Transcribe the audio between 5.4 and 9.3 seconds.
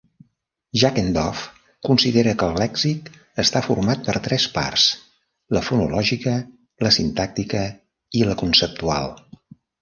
la fonològica, la sintàctica i la conceptual.